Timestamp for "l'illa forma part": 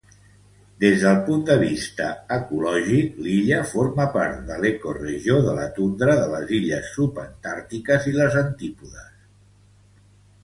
3.25-4.39